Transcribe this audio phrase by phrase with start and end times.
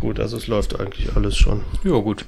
[0.00, 0.18] gut.
[0.18, 1.62] Also es läuft eigentlich alles schon.
[1.84, 2.24] Ja, gut.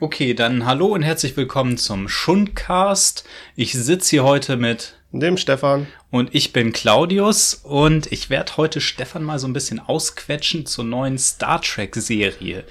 [0.00, 3.24] Okay, dann hallo und herzlich willkommen zum Schundcast.
[3.56, 5.86] Ich sitze hier heute mit dem Stefan.
[6.10, 10.84] Und ich bin Claudius und ich werde heute Stefan mal so ein bisschen ausquetschen zur
[10.84, 12.64] neuen Star Trek-Serie.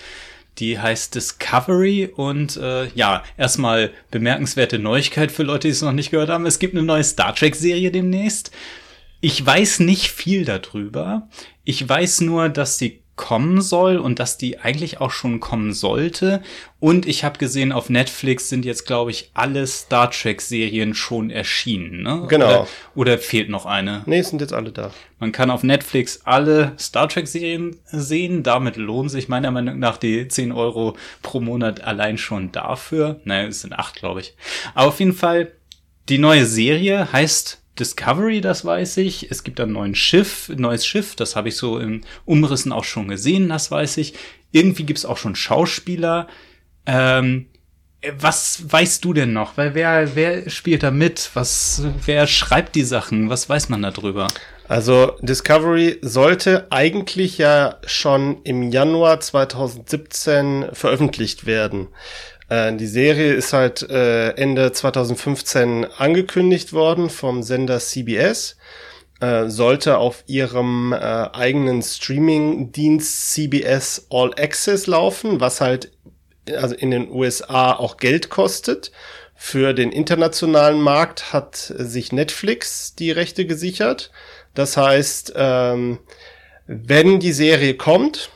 [0.59, 6.11] Die heißt Discovery und äh, ja, erstmal bemerkenswerte Neuigkeit für Leute, die es noch nicht
[6.11, 6.45] gehört haben.
[6.45, 8.52] Es gibt eine neue Star Trek-Serie demnächst.
[9.25, 11.29] Ich weiß nicht viel darüber.
[11.63, 16.43] Ich weiß nur, dass die kommen soll und dass die eigentlich auch schon kommen sollte.
[16.81, 22.04] Und ich habe gesehen, auf Netflix sind jetzt, glaube ich, alle Star Trek-Serien schon erschienen.
[22.04, 22.25] Ne?
[22.28, 22.47] Genau.
[22.47, 24.04] Oder, oder, fehlt noch eine?
[24.07, 24.91] Nee, sind jetzt alle da.
[25.19, 28.43] Man kann auf Netflix alle Star Trek-Serien sehen.
[28.43, 33.22] Damit lohnt sich meiner Meinung nach die 10 Euro pro Monat allein schon dafür.
[33.23, 34.36] Naja, es sind acht, glaube ich.
[34.75, 35.53] Aber auf jeden Fall,
[36.09, 39.31] die neue Serie heißt Discovery, das weiß ich.
[39.31, 43.08] Es gibt ein neues Schiff, neues Schiff, das habe ich so im Umrissen auch schon
[43.08, 44.14] gesehen, das weiß ich.
[44.52, 46.28] Irgendwie gibt's auch schon Schauspieler.
[46.86, 47.48] Ähm,
[48.20, 49.58] was weißt du denn noch?
[49.58, 51.31] Weil wer, wer spielt da mit?
[51.33, 53.30] Was, wer schreibt die Sachen?
[53.30, 54.28] Was weiß man darüber?
[54.67, 61.89] Also Discovery sollte eigentlich ja schon im Januar 2017 veröffentlicht werden.
[62.54, 68.58] Äh, die Serie ist halt äh, Ende 2015 angekündigt worden vom Sender CBS.
[69.20, 75.92] Äh, sollte auf ihrem äh, eigenen Streaming-Dienst CBS All Access laufen, was halt
[76.56, 78.92] also in den USA auch Geld kostet.
[79.36, 84.12] Für den internationalen Markt hat sich Netflix die Rechte gesichert.
[84.54, 86.00] Das heißt, ähm,
[86.67, 88.30] wenn die Serie kommt,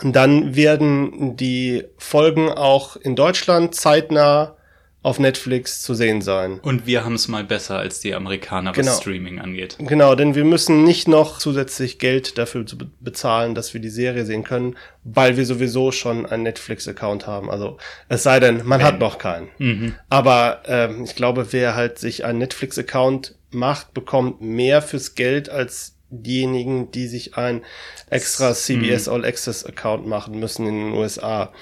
[0.00, 4.56] dann werden die Folgen auch in Deutschland zeitnah
[5.02, 6.60] auf Netflix zu sehen sein.
[6.60, 8.92] Und wir haben es mal besser als die Amerikaner, was genau.
[8.92, 9.76] Streaming angeht.
[9.80, 12.64] Genau, denn wir müssen nicht noch zusätzlich Geld dafür
[13.00, 17.50] bezahlen, dass wir die Serie sehen können, weil wir sowieso schon einen Netflix-Account haben.
[17.50, 19.48] Also es sei denn, man hat noch keinen.
[19.58, 19.94] Mhm.
[20.08, 25.91] Aber ähm, ich glaube, wer halt sich einen Netflix-Account macht, bekommt mehr fürs Geld als
[26.12, 27.62] diejenigen, die sich ein
[28.10, 29.12] extra CBS mhm.
[29.12, 31.52] All Access Account machen müssen in den USA.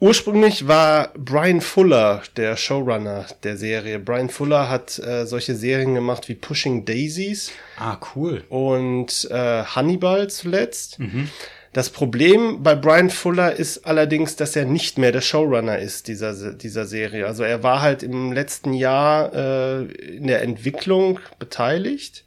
[0.00, 3.98] Ursprünglich war Brian Fuller der Showrunner der Serie.
[3.98, 7.50] Brian Fuller hat äh, solche Serien gemacht wie Pushing Daisies.
[7.76, 8.44] Ah, cool.
[8.48, 11.00] Und äh, Hannibal zuletzt.
[11.00, 11.28] Mhm.
[11.72, 16.52] Das Problem bei Brian Fuller ist allerdings, dass er nicht mehr der Showrunner ist dieser,
[16.54, 17.26] dieser Serie.
[17.26, 22.24] Also er war halt im letzten Jahr äh, in der Entwicklung beteiligt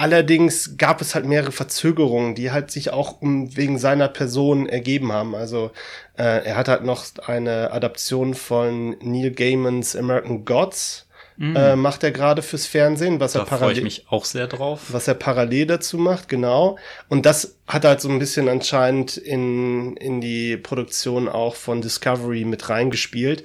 [0.00, 5.12] Allerdings gab es halt mehrere Verzögerungen, die halt sich auch um, wegen seiner Person ergeben
[5.12, 5.34] haben.
[5.34, 5.72] Also
[6.16, 11.06] äh, er hat halt noch eine Adaption von Neil Gaimans American Gods.
[11.36, 11.54] Mm.
[11.54, 14.84] Äh, macht er gerade fürs Fernsehen, was da er parallel ich mich auch sehr drauf.
[14.88, 16.78] Was er parallel dazu macht, genau.
[17.10, 22.46] Und das hat halt so ein bisschen anscheinend in in die Produktion auch von Discovery
[22.46, 23.44] mit reingespielt.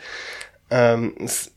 [0.72, 1.52] Ähm, es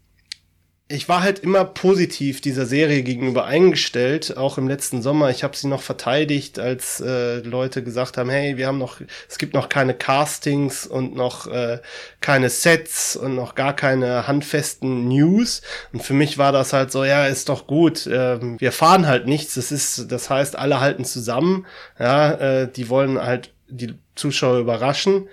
[0.91, 5.28] ich war halt immer positiv dieser Serie gegenüber eingestellt, auch im letzten Sommer.
[5.28, 9.37] Ich habe sie noch verteidigt, als äh, Leute gesagt haben, hey, wir haben noch, es
[9.37, 11.81] gibt noch keine Castings und noch äh,
[12.22, 15.60] keine Sets und noch gar keine handfesten News.
[15.93, 18.06] Und für mich war das halt so, ja, ist doch gut.
[18.06, 19.55] Äh, wir fahren halt nichts.
[19.56, 21.66] Das ist, das heißt, alle halten zusammen.
[21.99, 25.28] Ja, äh, die wollen halt die Zuschauer überraschen.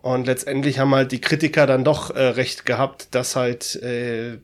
[0.00, 4.38] Und letztendlich haben halt die Kritiker dann doch äh, recht gehabt, dass halt äh,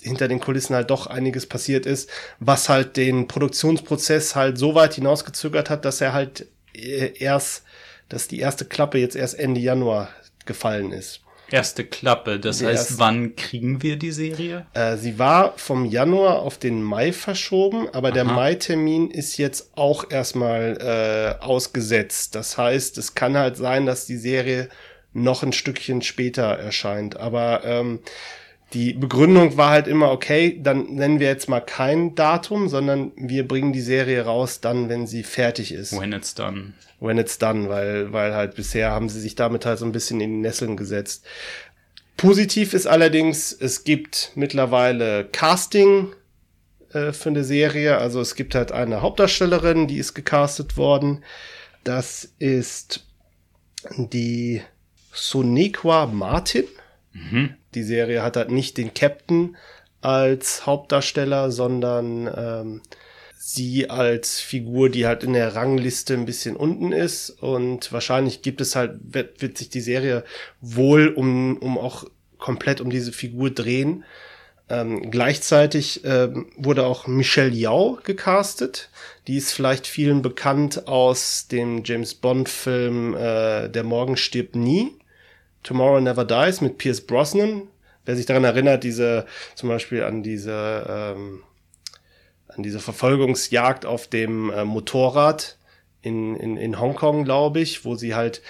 [0.00, 4.94] hinter den Kulissen halt doch einiges passiert ist, was halt den Produktionsprozess halt so weit
[4.94, 7.64] hinausgezögert hat, dass er halt äh, erst,
[8.08, 10.08] dass die erste Klappe jetzt erst Ende Januar
[10.46, 11.20] gefallen ist.
[11.50, 14.66] Erste Klappe, das die heißt, erste, wann kriegen wir die Serie?
[14.74, 18.14] Äh, sie war vom Januar auf den Mai verschoben, aber Aha.
[18.14, 20.76] der Mai-Termin ist jetzt auch erstmal
[21.40, 22.34] äh, ausgesetzt.
[22.34, 24.68] Das heißt, es kann halt sein, dass die Serie
[25.14, 27.16] noch ein Stückchen später erscheint.
[27.16, 28.00] Aber ähm,
[28.74, 33.48] die Begründung war halt immer, okay, dann nennen wir jetzt mal kein Datum, sondern wir
[33.48, 35.98] bringen die Serie raus dann, wenn sie fertig ist.
[35.98, 36.74] When it's done.
[37.00, 40.20] When it's done, weil, weil halt bisher haben sie sich damit halt so ein bisschen
[40.20, 41.24] in die Nesseln gesetzt.
[42.18, 46.08] Positiv ist allerdings, es gibt mittlerweile Casting
[46.92, 47.98] äh, für eine Serie.
[47.98, 51.24] Also es gibt halt eine Hauptdarstellerin, die ist gecastet worden.
[51.84, 53.06] Das ist
[53.96, 54.62] die
[55.12, 56.64] Sonequa Martin.
[57.30, 57.54] Mhm.
[57.74, 59.56] Die Serie hat halt nicht den Captain
[60.00, 62.82] als Hauptdarsteller, sondern ähm,
[63.36, 67.30] sie als Figur, die halt in der Rangliste ein bisschen unten ist.
[67.30, 70.24] Und wahrscheinlich gibt es halt, wird, wird sich die Serie
[70.60, 72.04] wohl um, um auch
[72.38, 74.04] komplett um diese Figur drehen.
[74.70, 78.90] Ähm, gleichzeitig ähm, wurde auch Michelle Yao gecastet.
[79.26, 84.92] Die ist vielleicht vielen bekannt aus dem James Bond-Film äh, Der Morgen stirbt nie.
[85.62, 87.68] Tomorrow Never Dies mit Pierce Brosnan.
[88.04, 91.42] Wer sich daran erinnert, diese zum Beispiel an diese ähm,
[92.48, 95.58] an diese Verfolgungsjagd auf dem äh, Motorrad
[96.00, 98.40] in, in, in Hongkong, glaube ich, wo sie halt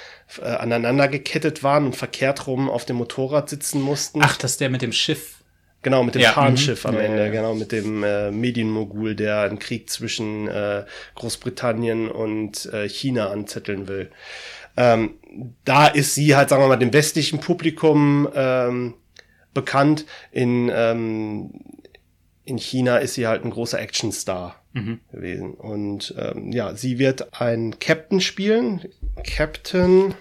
[0.41, 4.21] äh, aneinander gekettet waren und verkehrt rum auf dem Motorrad sitzen mussten.
[4.23, 5.37] Ach, das ist der mit dem Schiff.
[5.83, 6.91] Genau, mit dem Ja, Fahnschiff mhm.
[6.91, 7.31] am Ja, Ende, ja.
[7.31, 10.85] genau, mit dem äh, Medienmogul, der einen Krieg zwischen äh,
[11.15, 14.11] Großbritannien und äh, China anzetteln will.
[14.79, 15.15] Ähm,
[15.65, 18.95] da ist sie halt, sagen wir mal, dem westlichen Publikum ähm,
[19.53, 20.07] bekannt.
[20.31, 21.51] In, ähm,
[22.45, 25.01] in China ist sie halt ein großer Actionstar Mhm.
[25.11, 25.55] gewesen.
[25.55, 28.89] Und ähm, ja, sie wird einen Captain spielen.
[29.25, 30.15] Captain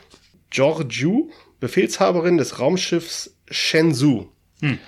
[0.50, 1.30] Georgiou,
[1.60, 4.27] Befehlshaberin des Raumschiffs Shenzhou.
[4.62, 4.80] Hm.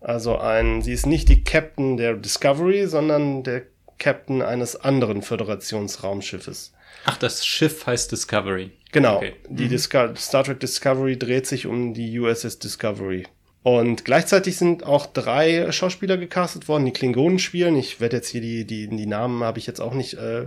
[0.00, 3.62] Also ein, sie ist nicht die Captain der Discovery, sondern der
[3.98, 6.72] Captain eines anderen Föderationsraumschiffes.
[7.04, 8.70] Ach, das Schiff heißt Discovery.
[8.92, 9.16] Genau.
[9.16, 9.34] Okay.
[9.48, 13.26] Die Disco Star Trek Discovery dreht sich um die USS Discovery.
[13.62, 17.76] Und gleichzeitig sind auch drei Schauspieler gecastet worden, die Klingonen spielen.
[17.76, 20.46] Ich werde jetzt hier die, die, die Namen habe ich jetzt auch nicht äh,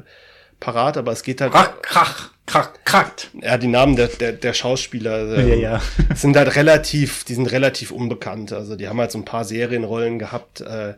[0.59, 1.51] parat, aber es geht halt.
[1.51, 3.29] Krach, krach, krach, krackt.
[3.41, 5.81] Ja, die Namen der, der, der Schauspieler äh, Ja, ja.
[6.15, 8.53] sind halt relativ, die sind relativ unbekannt.
[8.53, 10.61] Also die haben halt so ein paar Serienrollen gehabt.
[10.61, 10.95] Äh,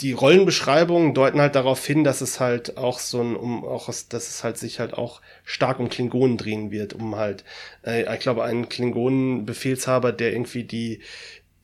[0.00, 4.28] die Rollenbeschreibungen deuten halt darauf hin, dass es halt auch so ein, um auch, dass
[4.28, 7.44] es halt sich halt auch stark um Klingonen drehen wird, um halt,
[7.86, 11.00] äh, ich glaube, einen Klingonen-Befehlshaber, der irgendwie die,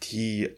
[0.05, 0.51] die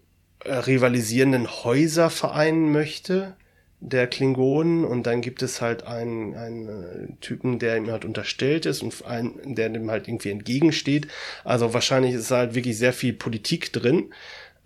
[0.45, 3.37] äh, rivalisierenden Häuser vereinen möchte,
[3.81, 8.65] der Klingonen, und dann gibt es halt einen, einen äh, Typen, der ihm halt unterstellt
[8.65, 11.09] ist und einen, der dem halt irgendwie entgegensteht.
[11.43, 14.13] Also wahrscheinlich ist halt wirklich sehr viel Politik drin.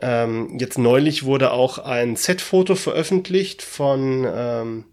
[0.00, 4.84] Ähm, jetzt neulich wurde auch ein Set-Foto veröffentlicht von ähm,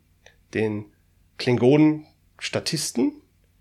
[0.53, 0.85] den
[1.37, 3.13] Klingonen-Statisten,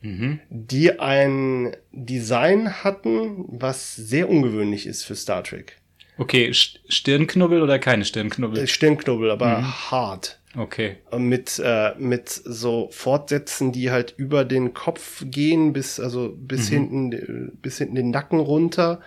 [0.04, 0.40] Mhm.
[0.50, 5.80] die ein Design hatten, was sehr ungewöhnlich ist für Star Trek.
[6.18, 8.66] Okay, St- Stirnknubbel oder keine Äh, Stirnknubbel?
[8.66, 10.40] Stirnknubbel, aber hart.
[10.56, 10.96] Okay.
[11.16, 17.12] Mit, äh, mit so Fortsätzen, die halt über den Kopf gehen, bis, also bis hinten,
[17.12, 19.00] äh, bis hinten den Nacken runter.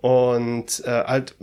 [0.00, 1.34] Und äh, halt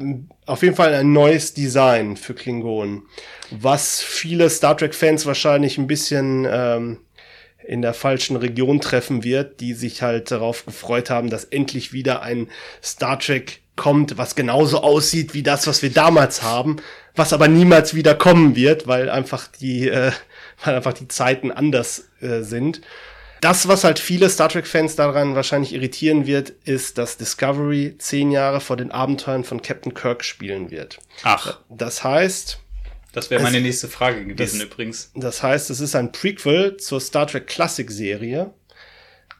[0.45, 3.03] auf jeden Fall ein neues Design für Klingonen.
[3.51, 6.99] Was viele Star Trek-Fans wahrscheinlich ein bisschen ähm,
[7.67, 12.21] in der falschen Region treffen wird, die sich halt darauf gefreut haben, dass endlich wieder
[12.21, 12.47] ein
[12.81, 16.77] Star Trek kommt, was genauso aussieht wie das, was wir damals haben,
[17.15, 20.11] was aber niemals wieder kommen wird, weil einfach die, äh,
[20.63, 22.81] weil einfach die Zeiten anders äh, sind.
[23.45, 28.59] Das, was halt viele Star Trek-Fans daran wahrscheinlich irritieren wird, ist, dass Discovery zehn Jahre
[28.59, 30.97] vor den Abenteuern von Captain Kirk spielen wird.
[31.21, 32.57] Ach, Das heißt,
[33.13, 35.11] das wäre meine nächste Frage gewesen das- übrigens.
[35.13, 38.51] das heißt, es ist ein Prequel zur Star Trek Classic Serie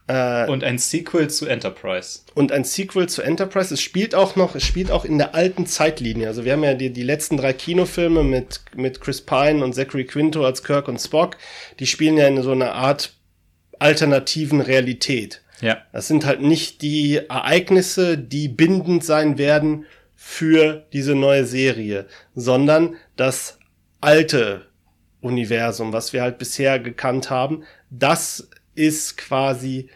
[0.08, 2.20] Äh, Und ein Sequel zu Enterprise.
[2.34, 3.74] und ein Sequel zu Enterprise.
[3.74, 6.28] Es spielt auch noch, es spielt auch in der alten Zeitlinie.
[6.28, 10.04] Also wir haben ja die, die letzten drei Kinofilme mit, mit Chris Pine und Zachary
[10.04, 11.36] Quinto als Kirk und Spock.
[11.80, 13.14] Die spielen ja in so einer Art
[13.78, 15.42] alternativen Realität.
[15.60, 15.78] Ja.
[15.92, 22.96] Das sind halt nicht die Ereignisse, die bindend sein werden für diese neue Serie, sondern
[23.16, 23.58] das
[24.00, 24.66] alte
[25.20, 29.88] Universum, was wir halt bisher gekannt haben, das ist quasi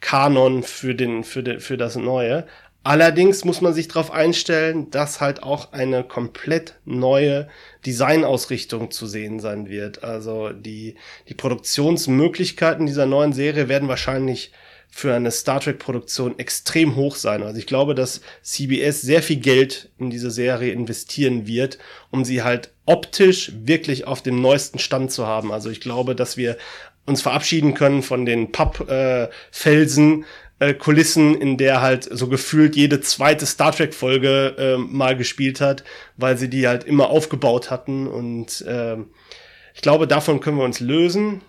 [0.00, 2.46] Kanon für den, für den, für das Neue.
[2.84, 7.48] Allerdings muss man sich darauf einstellen, dass halt auch eine komplett neue
[7.86, 10.04] Designausrichtung zu sehen sein wird.
[10.04, 10.96] Also die,
[11.28, 14.52] die Produktionsmöglichkeiten dieser neuen Serie werden wahrscheinlich
[14.90, 17.42] für eine Star Trek Produktion extrem hoch sein.
[17.42, 21.78] Also ich glaube, dass CBS sehr viel Geld in diese Serie investieren wird,
[22.10, 25.52] um sie halt optisch wirklich auf dem neuesten Stand zu haben.
[25.52, 26.58] Also ich glaube, dass wir
[27.06, 30.26] uns verabschieden können von den Pappfelsen,
[30.64, 35.60] äh, Kulissen, in der halt so gefühlt jede zweite Star Trek Folge äh, mal gespielt
[35.60, 35.84] hat,
[36.16, 39.06] weil sie die halt immer aufgebaut hatten und ähm,
[39.74, 41.42] ich glaube, davon können wir uns lösen.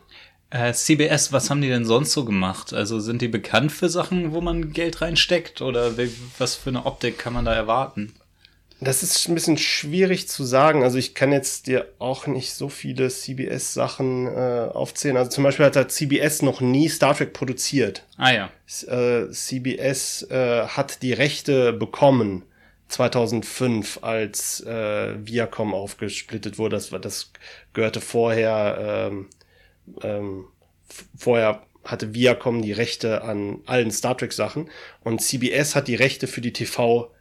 [0.49, 2.73] Äh, CBS, was haben die denn sonst so gemacht?
[2.73, 5.61] Also sind die bekannt für Sachen, wo man Geld reinsteckt?
[5.61, 5.91] Oder
[6.39, 8.13] was für eine Optik kann man da erwarten?
[8.81, 10.83] Das ist ein bisschen schwierig zu sagen.
[10.83, 15.15] Also ich kann jetzt dir auch nicht so viele CBS-Sachen äh, aufzählen.
[15.15, 18.03] Also zum Beispiel hat CBS noch nie Star Trek produziert.
[18.17, 18.49] Ah ja.
[18.87, 22.43] äh, CBS äh, hat die Rechte bekommen
[22.89, 26.75] 2005, als äh, Viacom aufgesplittet wurde.
[26.75, 27.31] Das, das
[27.73, 29.29] gehörte vorher, ähm,
[30.03, 30.45] ähm,
[31.17, 34.69] vorher hatte Viacom die Rechte an allen Star Trek Sachen
[35.03, 37.11] und CBS hat die Rechte für die TV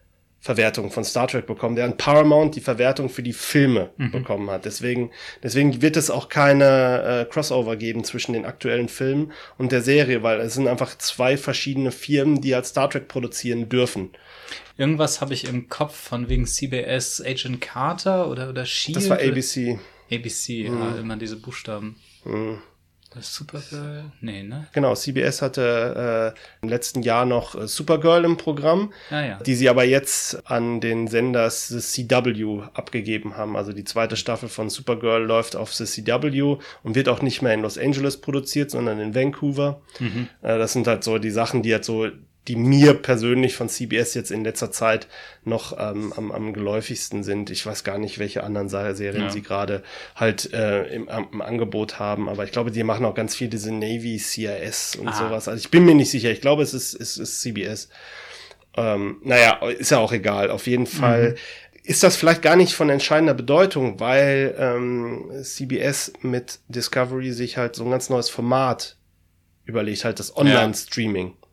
[0.44, 4.10] Verwertung von Star Trek bekommen, während Paramount die Verwertung für die Filme mhm.
[4.10, 4.66] bekommen hat.
[4.66, 5.10] Deswegen,
[5.42, 10.22] deswegen wird es auch keine äh, Crossover geben zwischen den aktuellen Filmen und der Serie,
[10.22, 14.10] weil es sind einfach zwei verschiedene Firmen, die als Star Trek produzieren dürfen.
[14.76, 18.98] Irgendwas habe ich im Kopf von wegen CBS Agent Carter oder, oder Shield.
[18.98, 19.78] Das war ABC.
[20.12, 20.78] ABC, mhm.
[20.78, 21.96] ja, immer diese Buchstaben.
[22.26, 22.58] Mhm.
[23.20, 24.04] Supergirl?
[24.20, 24.66] Nee, ne?
[24.72, 29.38] Genau, CBS hatte äh, im letzten Jahr noch äh, Supergirl im Programm, ah, ja.
[29.38, 33.56] die sie aber jetzt an den Senders The CW abgegeben haben.
[33.56, 37.54] Also die zweite Staffel von Supergirl läuft auf The CW und wird auch nicht mehr
[37.54, 39.80] in Los Angeles produziert, sondern in Vancouver.
[39.98, 40.28] Mhm.
[40.42, 42.08] Äh, das sind halt so die Sachen, die halt so
[42.48, 45.06] die mir persönlich von CBS jetzt in letzter Zeit
[45.44, 47.50] noch ähm, am, am geläufigsten sind.
[47.50, 49.30] Ich weiß gar nicht, welche anderen Serien ja.
[49.30, 49.82] sie gerade
[50.14, 53.72] halt äh, im, im, Angebot haben, aber ich glaube, die machen auch ganz viel diese
[53.72, 55.12] Navy CIS und ah.
[55.12, 55.48] sowas.
[55.48, 56.30] Also ich bin mir nicht sicher.
[56.30, 57.88] Ich glaube, es ist, es ist CBS.
[58.76, 60.50] Ähm, naja, ist ja auch egal.
[60.50, 61.80] Auf jeden Fall mhm.
[61.84, 67.76] ist das vielleicht gar nicht von entscheidender Bedeutung, weil ähm, CBS mit Discovery sich halt
[67.76, 68.96] so ein ganz neues Format
[69.64, 71.28] überlegt, halt das Online-Streaming.
[71.28, 71.43] Ja.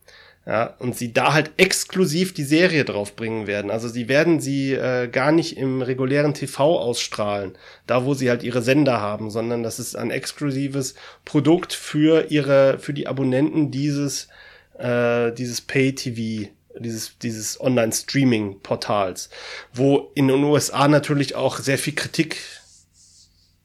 [0.43, 3.69] Ja, und sie da halt exklusiv die Serie draufbringen werden.
[3.69, 7.55] Also sie werden sie äh, gar nicht im regulären TV ausstrahlen,
[7.85, 10.95] da wo sie halt ihre Sender haben, sondern das ist ein exklusives
[11.25, 14.29] Produkt für ihre, für die Abonnenten dieses,
[14.79, 19.29] äh, dieses Pay-TV, dieses, dieses Online-Streaming-Portals,
[19.75, 22.37] wo in den USA natürlich auch sehr viel Kritik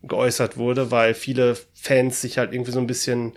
[0.03, 3.33] geäußert wurde, weil viele Fans sich halt irgendwie so ein bisschen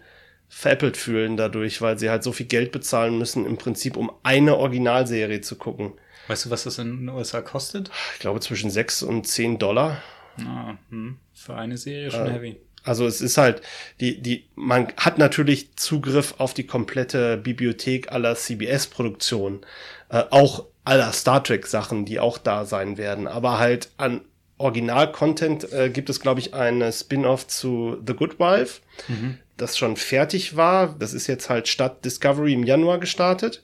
[0.50, 4.58] veräppelt fühlen dadurch, weil sie halt so viel Geld bezahlen müssen, im Prinzip, um eine
[4.58, 5.94] Originalserie zu gucken.
[6.28, 7.92] Weißt du, was das in den USA kostet?
[8.16, 10.02] Ich glaube zwischen 6 und 10 Dollar.
[10.40, 11.18] Ah, hm.
[11.34, 12.60] Für eine Serie schon äh, heavy.
[12.84, 13.62] Also es ist halt,
[14.00, 19.62] die, die, man hat natürlich Zugriff auf die komplette Bibliothek aller CBS-Produktionen,
[20.10, 24.22] äh, auch aller Star Trek-Sachen, die auch da sein werden, aber halt an
[24.58, 28.82] Original-Content äh, gibt es, glaube ich, eine Spin-off zu The Good Wife.
[29.08, 30.96] Mhm das schon fertig war.
[30.98, 33.64] Das ist jetzt halt statt Discovery im Januar gestartet,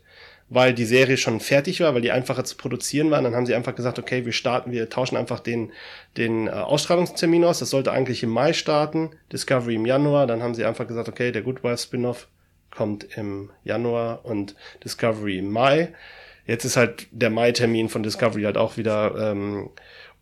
[0.50, 3.22] weil die Serie schon fertig war, weil die einfacher zu produzieren war.
[3.22, 5.72] dann haben sie einfach gesagt, okay, wir starten, wir tauschen einfach den,
[6.18, 7.60] den äh, Ausstrahlungstermin aus.
[7.60, 10.28] Das sollte eigentlich im Mai starten, Discovery im Januar.
[10.28, 12.28] Dann haben sie einfach gesagt, okay, der Good Spin-off
[12.76, 15.94] kommt im Januar und Discovery im Mai.
[16.46, 19.72] Jetzt ist halt der Mai-Termin von Discovery halt auch wieder ähm,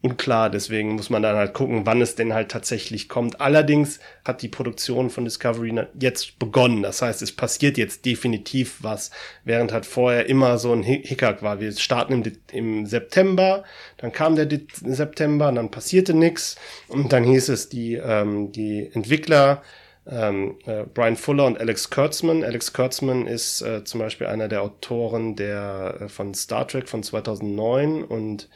[0.04, 0.50] unklar.
[0.50, 3.42] Deswegen muss man dann halt gucken, wann es denn halt tatsächlich kommt.
[3.42, 6.84] Allerdings hat die Produktion von Discovery jetzt begonnen.
[6.84, 9.12] Das heißt, es passiert jetzt definitiv was,
[9.46, 11.60] während halt vorher immer so ein Hickhack war.
[11.60, 13.64] Wir starten im, im September,
[13.98, 14.48] dann kam der
[14.84, 16.58] September, dann passierte nichts
[16.90, 19.64] und dann hieß es, die, ähm, die Entwickler
[20.06, 22.44] ähm, äh, Brian Fuller und Alex Kurtzman.
[22.44, 27.04] Alex Kurtzman ist äh, zum Beispiel einer der Autoren der äh, von Star Trek von
[27.04, 28.50] 2009 und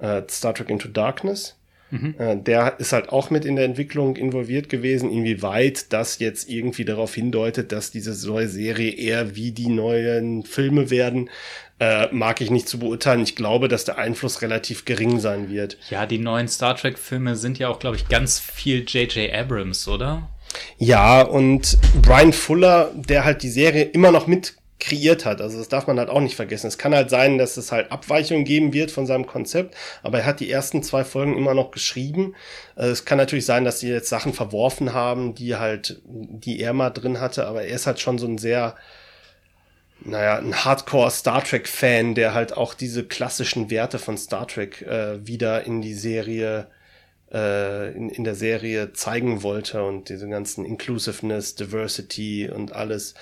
[0.00, 1.56] äh, Star Trek Into Darkness.
[1.90, 2.14] Mhm.
[2.18, 5.10] Äh, der ist halt auch mit in der Entwicklung involviert gewesen.
[5.10, 10.90] Inwieweit das jetzt irgendwie darauf hindeutet, dass diese neue Serie eher wie die neuen Filme
[10.90, 11.30] werden,
[11.78, 13.22] äh, mag ich nicht zu beurteilen.
[13.22, 15.78] Ich glaube, dass der Einfluss relativ gering sein wird.
[15.90, 19.32] Ja, die neuen Star Trek-Filme sind ja auch, glaube ich, ganz viel J.J.
[19.32, 20.28] Abrams, oder?
[20.78, 25.40] Ja, und Brian Fuller, der halt die Serie immer noch mit kreiert hat.
[25.40, 26.66] Also das darf man halt auch nicht vergessen.
[26.66, 30.26] Es kann halt sein, dass es halt Abweichungen geben wird von seinem Konzept, aber er
[30.26, 32.34] hat die ersten zwei Folgen immer noch geschrieben.
[32.76, 36.72] Äh, es kann natürlich sein, dass sie jetzt Sachen verworfen haben, die halt, die er
[36.72, 38.76] mal drin hatte, aber er ist halt schon so ein sehr,
[40.00, 44.82] naja, ein Hardcore Star Trek Fan, der halt auch diese klassischen Werte von Star Trek
[44.82, 46.68] äh, wieder in die Serie
[47.30, 53.14] in, in der Serie zeigen wollte und diese ganzen Inclusiveness, Diversity und alles.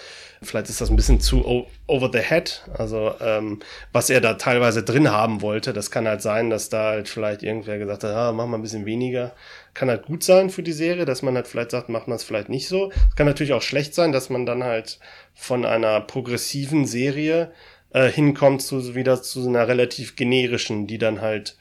[0.42, 2.62] Vielleicht ist das ein bisschen zu over the head.
[2.76, 3.60] Also ähm,
[3.92, 7.42] was er da teilweise drin haben wollte, das kann halt sein, dass da halt vielleicht
[7.42, 9.32] irgendwer gesagt hat, ah, mach mal ein bisschen weniger.
[9.72, 12.24] Kann halt gut sein für die Serie, dass man halt vielleicht sagt, macht man es
[12.24, 12.90] vielleicht nicht so.
[13.08, 14.98] Es kann natürlich auch schlecht sein, dass man dann halt
[15.32, 17.52] von einer progressiven Serie
[17.94, 21.56] äh, hinkommt zu wieder zu einer relativ generischen, die dann halt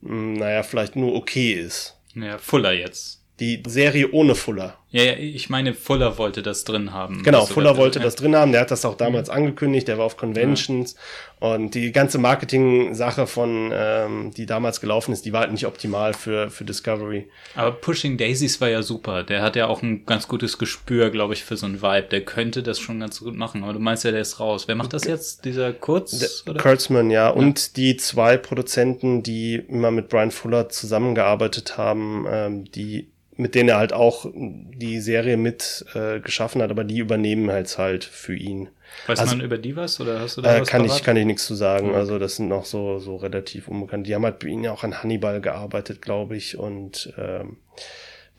[0.00, 1.98] naja, vielleicht nur okay ist.
[2.14, 3.22] Ja, Fuller jetzt.
[3.40, 4.78] Die Serie ohne Fuller.
[4.90, 7.24] Ja, ja, ich meine, Fuller wollte das drin haben.
[7.24, 8.52] Genau, Fuller wollte das drin haben.
[8.52, 9.34] Der hat das auch damals mhm.
[9.34, 9.88] angekündigt.
[9.88, 10.94] Der war auf Conventions.
[11.40, 11.48] Ja.
[11.48, 16.14] Und die ganze Marketing-Sache von, ähm, die damals gelaufen ist, die war halt nicht optimal
[16.14, 17.28] für, für Discovery.
[17.56, 19.24] Aber Pushing Daisies war ja super.
[19.24, 22.06] Der hat ja auch ein ganz gutes Gespür, glaube ich, für so ein Vibe.
[22.10, 23.64] Der könnte das schon ganz gut machen.
[23.64, 24.68] Aber du meinst ja, der ist raus.
[24.68, 25.44] Wer macht das jetzt?
[25.44, 26.44] Dieser Kurz?
[26.44, 27.26] Der, Kurtzman, ja.
[27.26, 27.30] ja.
[27.30, 33.68] Und die zwei Produzenten, die immer mit Brian Fuller zusammengearbeitet haben, ähm, die mit denen
[33.68, 38.34] er halt auch die Serie mit äh, geschaffen hat, aber die übernehmen halt halt für
[38.34, 38.68] ihn.
[39.06, 41.16] Weiß Also- man über die was oder hast du da Äh, was kann ich kann
[41.16, 41.90] ich nichts zu sagen.
[41.90, 41.96] Ja.
[41.96, 44.06] Also das sind noch so so relativ unbekannt.
[44.06, 47.58] Die haben halt bei ihnen ja auch an Hannibal gearbeitet, glaube ich, und ähm,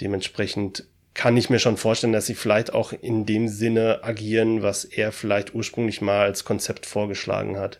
[0.01, 4.86] dementsprechend kann ich mir schon vorstellen, dass sie vielleicht auch in dem Sinne agieren, was
[4.86, 7.80] er vielleicht ursprünglich mal als Konzept vorgeschlagen hat.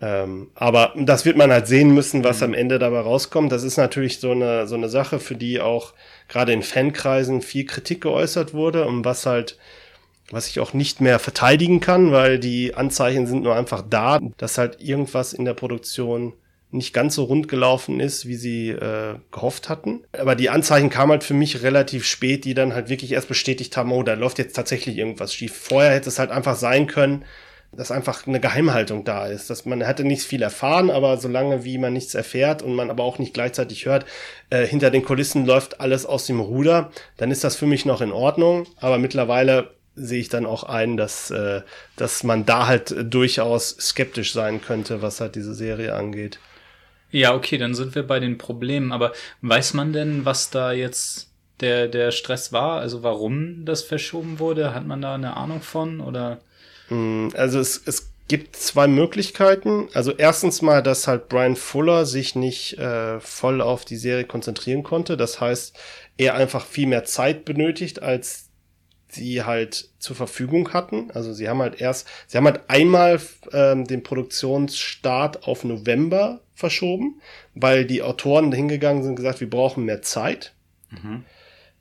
[0.00, 3.52] Ähm, aber das wird man halt sehen müssen, was am Ende dabei rauskommt.
[3.52, 5.92] Das ist natürlich so eine, so eine Sache, für die auch
[6.28, 9.56] gerade in Fankreisen viel Kritik geäußert wurde und was halt,
[10.30, 14.58] was ich auch nicht mehr verteidigen kann, weil die Anzeichen sind nur einfach da, dass
[14.58, 16.32] halt irgendwas in der Produktion
[16.74, 20.02] nicht ganz so rund gelaufen ist, wie sie äh, gehofft hatten.
[20.12, 23.76] Aber die Anzeichen kamen halt für mich relativ spät, die dann halt wirklich erst bestätigt
[23.76, 25.54] haben, oh, da läuft jetzt tatsächlich irgendwas schief.
[25.54, 27.24] Vorher hätte es halt einfach sein können,
[27.76, 29.50] dass einfach eine Geheimhaltung da ist.
[29.50, 33.04] Dass man hätte nicht viel erfahren, aber solange wie man nichts erfährt und man aber
[33.04, 34.06] auch nicht gleichzeitig hört,
[34.50, 38.00] äh, hinter den Kulissen läuft alles aus dem Ruder, dann ist das für mich noch
[38.00, 38.66] in Ordnung.
[38.80, 41.62] Aber mittlerweile sehe ich dann auch ein, dass, äh,
[41.96, 46.38] dass man da halt durchaus skeptisch sein könnte, was halt diese Serie angeht.
[47.10, 48.90] Ja, okay, dann sind wir bei den Problemen.
[48.90, 52.80] Aber weiß man denn, was da jetzt der, der Stress war?
[52.80, 54.74] Also warum das verschoben wurde?
[54.74, 56.00] Hat man da eine Ahnung von?
[56.00, 56.40] Oder?
[56.88, 59.88] Mm, Also es, es gibt zwei Möglichkeiten.
[59.94, 64.82] Also erstens mal, dass halt Brian Fuller sich nicht äh, voll auf die Serie konzentrieren
[64.82, 65.16] konnte.
[65.16, 65.76] Das heißt,
[66.16, 68.48] er einfach viel mehr Zeit benötigt, als
[69.08, 71.10] sie halt zur Verfügung hatten.
[71.12, 73.20] Also sie haben halt erst, sie haben halt einmal
[73.52, 77.20] ähm, den Produktionsstart auf November verschoben,
[77.54, 80.54] weil die Autoren hingegangen sind und gesagt, wir brauchen mehr Zeit.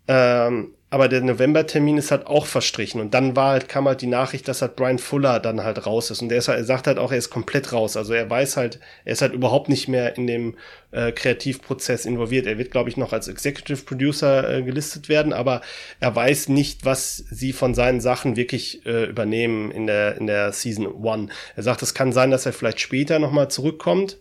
[0.07, 3.01] Ähm, aber der November-Termin ist halt auch verstrichen.
[3.01, 6.11] Und dann war halt, kam halt die Nachricht, dass halt Brian Fuller dann halt raus
[6.11, 6.21] ist.
[6.21, 7.97] Und der ist halt, er sagt halt auch, er ist komplett raus.
[7.97, 10.55] Also er weiß halt, er ist halt überhaupt nicht mehr in dem
[10.91, 12.45] äh, Kreativprozess involviert.
[12.45, 15.61] Er wird, glaube ich, noch als Executive Producer äh, gelistet werden, aber
[15.99, 20.53] er weiß nicht, was sie von seinen Sachen wirklich äh, übernehmen in der, in der
[20.53, 21.29] Season One.
[21.55, 24.19] Er sagt, es kann sein, dass er vielleicht später nochmal zurückkommt.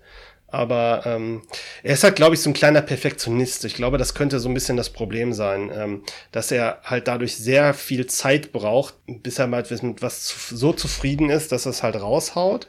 [0.53, 1.43] Aber ähm,
[1.83, 3.65] er ist halt, glaube ich, so ein kleiner Perfektionist.
[3.65, 7.37] Ich glaube, das könnte so ein bisschen das Problem sein, ähm, dass er halt dadurch
[7.37, 11.71] sehr viel Zeit braucht, bis er mal mit was zu, so zufrieden ist, dass er
[11.71, 12.69] es halt raushaut.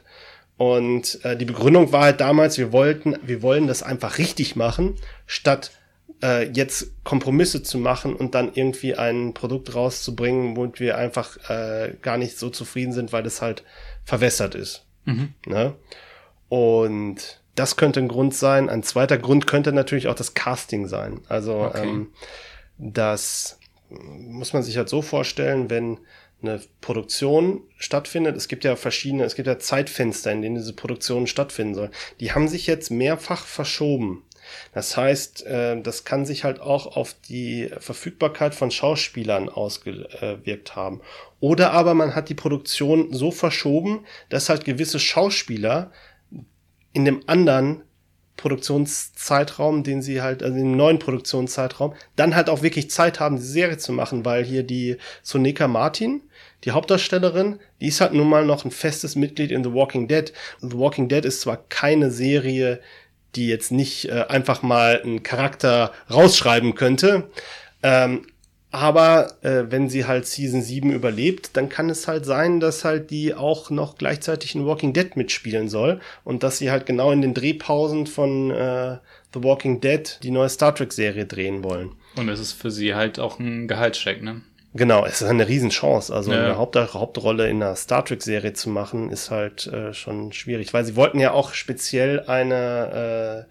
[0.56, 4.94] Und äh, die Begründung war halt damals, wir wollten, wir wollen das einfach richtig machen,
[5.26, 5.70] statt
[6.22, 11.94] äh, jetzt Kompromisse zu machen und dann irgendwie ein Produkt rauszubringen, womit wir einfach äh,
[12.00, 13.62] gar nicht so zufrieden sind, weil es halt
[14.04, 14.86] verwässert ist.
[15.46, 15.74] Ne?
[16.48, 18.68] Und das könnte ein Grund sein.
[18.68, 21.20] Ein zweiter Grund könnte natürlich auch das Casting sein.
[21.28, 21.82] Also Okay.
[21.86, 22.12] ähm,
[22.78, 23.58] das
[23.90, 25.98] muss man sich halt so vorstellen, wenn
[26.42, 28.36] eine Produktion stattfindet.
[28.36, 31.90] Es gibt ja verschiedene, es gibt ja Zeitfenster, in denen diese Produktionen stattfinden sollen.
[32.20, 34.24] Die haben sich jetzt mehrfach verschoben.
[34.74, 41.00] Das heißt, äh, das kann sich halt auch auf die Verfügbarkeit von Schauspielern ausgewirkt haben.
[41.40, 45.92] Oder aber man hat die Produktion so verschoben, dass halt gewisse Schauspieler
[46.94, 47.82] in dem anderen
[48.36, 53.42] Produktionszeitraum, den sie halt, also im neuen Produktionszeitraum, dann halt auch wirklich Zeit haben, die
[53.42, 56.22] Serie zu machen, weil hier die Sonika Martin,
[56.64, 60.32] die Hauptdarstellerin, die ist halt nun mal noch ein festes Mitglied in The Walking Dead.
[60.60, 62.80] The Walking Dead ist zwar keine Serie,
[63.36, 67.30] die jetzt nicht äh, einfach mal einen Charakter rausschreiben könnte,
[67.82, 68.26] ähm,
[68.74, 73.10] aber äh, wenn sie halt Season 7 überlebt, dann kann es halt sein, dass halt
[73.10, 77.22] die auch noch gleichzeitig in Walking Dead mitspielen soll und dass sie halt genau in
[77.22, 78.98] den Drehpausen von äh,
[79.32, 81.92] The Walking Dead die neue Star Trek Serie drehen wollen.
[82.16, 84.42] Und es ist für sie halt auch ein Gehaltscheck, ne?
[84.76, 86.12] Genau, es ist eine Riesenchance.
[86.12, 86.44] Also Ja.
[86.46, 90.84] eine Haupt Hauptrolle in einer Star Trek-Serie zu machen, ist halt äh, schon schwierig, weil
[90.84, 93.46] sie wollten ja auch speziell eine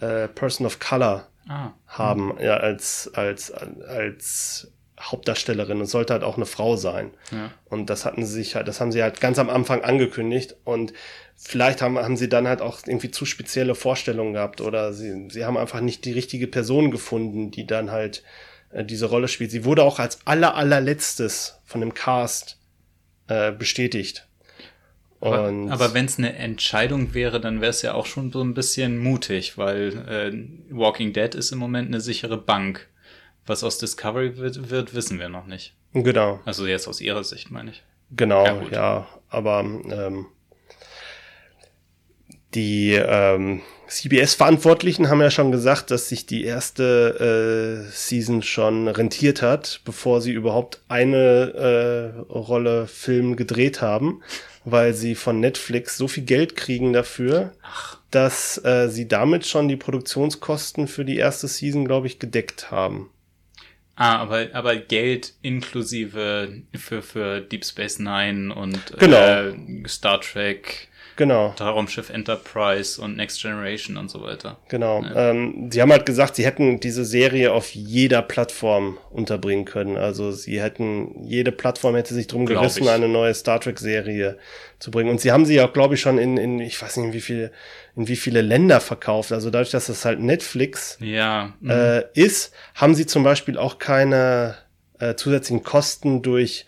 [0.00, 1.72] äh, äh, Person of Color Ah.
[1.86, 5.80] haben, ja, als, als, als Hauptdarstellerin.
[5.80, 7.10] Es sollte halt auch eine Frau sein.
[7.30, 7.50] Ja.
[7.64, 10.92] Und das hatten sie sich halt, das haben sie halt ganz am Anfang angekündigt und
[11.36, 15.44] vielleicht haben, haben sie dann halt auch irgendwie zu spezielle Vorstellungen gehabt oder sie, sie
[15.44, 18.22] haben einfach nicht die richtige Person gefunden, die dann halt
[18.70, 19.50] äh, diese Rolle spielt.
[19.50, 22.58] Sie wurde auch als aller, allerletztes von dem Cast
[23.28, 24.26] äh, bestätigt.
[25.20, 28.54] Aber, aber wenn es eine Entscheidung wäre, dann wäre es ja auch schon so ein
[28.54, 32.88] bisschen mutig, weil äh, Walking Dead ist im Moment eine sichere Bank.
[33.46, 35.74] Was aus Discovery wird, wird, wissen wir noch nicht.
[35.92, 37.82] genau, Also jetzt aus ihrer Sicht, meine ich.
[38.16, 40.26] genau, Ja, ja, aber ähm,
[42.54, 49.42] die ähm, CBS-Verantwortlichen haben ja schon gesagt, dass sich die erste äh, Season schon rentiert
[49.42, 54.22] hat, bevor sie überhaupt eine äh, Rolle Film gedreht haben,
[54.64, 57.52] weil sie von Netflix so viel Geld kriegen dafür,
[58.10, 63.10] dass äh, sie damit schon die Produktionskosten für die erste Season, glaube ich, gedeckt haben.
[63.96, 69.16] Ah, aber, aber Geld inklusive für, für Deep Space Nine und Genau.
[69.18, 69.54] äh,
[69.86, 71.54] Star Trek, Genau.
[71.60, 74.56] Raumschiff Enterprise und Next Generation und so weiter.
[74.68, 75.04] Genau.
[75.14, 79.98] Ähm, sie haben halt gesagt, sie hätten diese Serie auf jeder Plattform unterbringen können.
[79.98, 82.90] Also sie hätten, jede Plattform hätte sich drum Glaub gerissen, ich.
[82.90, 84.38] eine neue Star Trek-Serie
[84.78, 85.10] zu bringen.
[85.10, 87.20] Und sie haben sie auch, glaube ich, schon in, in, ich weiß nicht, in wie
[87.20, 87.52] viele,
[87.96, 89.30] in wie viele Länder verkauft.
[89.32, 91.52] Also dadurch, dass das halt Netflix Ja.
[91.60, 91.70] mhm.
[91.70, 94.56] äh, ist, haben sie zum Beispiel auch keine
[94.98, 96.64] äh, zusätzlichen Kosten durch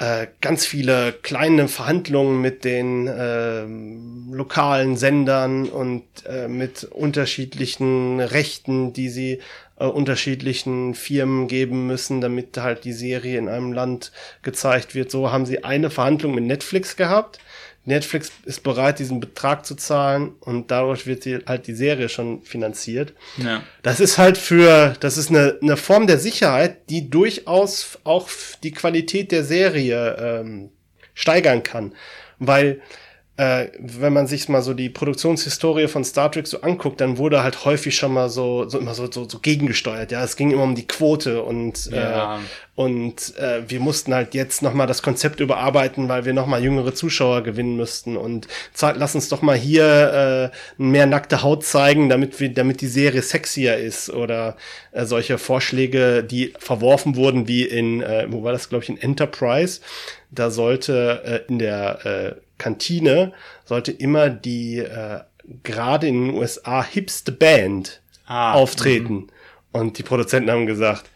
[0.00, 8.94] äh, ganz viele kleine Verhandlungen mit den ähm, lokalen Sendern und äh, mit unterschiedlichen Rechten,
[8.94, 9.40] die sie
[9.78, 14.10] äh, unterschiedlichen Firmen geben müssen, damit halt die Serie in einem Land
[14.42, 15.10] gezeigt wird.
[15.10, 17.38] So haben sie eine Verhandlung mit Netflix gehabt.
[17.84, 22.42] Netflix ist bereit, diesen Betrag zu zahlen und dadurch wird sie halt die Serie schon
[22.42, 23.14] finanziert.
[23.38, 23.62] ja.
[23.82, 28.28] Das ist halt für, das ist eine, eine Form der Sicherheit, die durchaus auch
[28.62, 30.70] die Qualität der Serie ähm,
[31.14, 31.94] steigern kann.
[32.38, 32.80] Weil,
[33.40, 37.42] äh, wenn man sich mal so die Produktionshistorie von Star Trek so anguckt, dann wurde
[37.42, 40.12] halt häufig schon mal so, so immer so, so, so gegengesteuert.
[40.12, 42.36] Ja, es ging immer um die Quote und, Ja.
[42.36, 42.38] äh,
[42.74, 46.62] und äh, wir mussten halt jetzt noch mal das Konzept überarbeiten, weil wir noch mal
[46.62, 48.46] jüngere Zuschauer gewinnen müssten und
[48.78, 53.22] lass uns doch mal hier äh, mehr nackte Haut zeigen, damit wir, damit die Serie
[53.22, 54.56] sexier ist oder
[54.92, 59.00] äh, solche Vorschläge, die verworfen wurden, wie in, äh, wo war das, glaube ich, in
[59.00, 59.80] Enterprise.
[60.30, 62.04] Da sollte äh, in der
[62.36, 63.32] äh, Kantine
[63.64, 65.20] sollte immer die äh,
[65.64, 69.26] gerade in den USA hipste Band Ah, auftreten.
[69.72, 71.06] Und die Produzenten haben gesagt,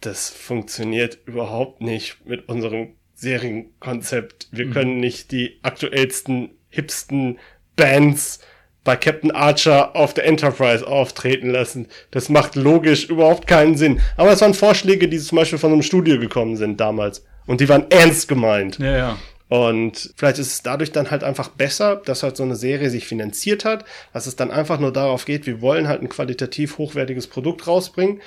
[0.00, 4.48] das funktioniert überhaupt nicht mit unserem Serienkonzept.
[4.52, 7.38] Wir können nicht die aktuellsten, hipsten
[7.74, 8.38] Bands
[8.84, 11.88] bei Captain Archer auf der Enterprise auftreten lassen.
[12.12, 14.00] Das macht logisch überhaupt keinen Sinn.
[14.16, 17.24] Aber es waren Vorschläge, die zum Beispiel von einem Studio gekommen sind damals.
[17.46, 18.78] Und die waren ernst gemeint.
[18.78, 19.18] Ja, ja.
[19.48, 23.06] Und vielleicht ist es dadurch dann halt einfach besser, dass halt so eine Serie sich
[23.06, 27.26] finanziert hat, dass es dann einfach nur darauf geht, wir wollen halt ein qualitativ hochwertiges
[27.26, 28.20] Produkt rausbringen.